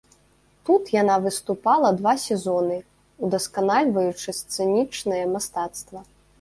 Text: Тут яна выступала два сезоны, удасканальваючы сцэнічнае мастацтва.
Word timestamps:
Тут 0.69 0.83
яна 1.01 1.17
выступала 1.25 1.91
два 1.99 2.13
сезоны, 2.23 2.79
удасканальваючы 3.29 4.29
сцэнічнае 4.41 5.25
мастацтва. 5.39 5.99